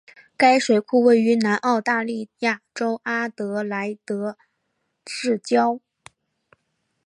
[0.35, 4.35] 该水库位于南澳大利亚州阿德莱德
[5.05, 5.79] 市郊。